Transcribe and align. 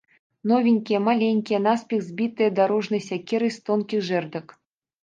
Новенькія, 0.51 1.01
маленькія, 1.09 1.59
наспех 1.67 1.99
збітыя 2.09 2.49
дарожнай 2.61 3.07
сякерай 3.11 3.57
з 3.59 3.65
тонкіх 3.71 3.99
жэрдак. 4.11 4.61